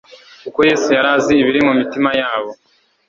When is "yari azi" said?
0.95-1.33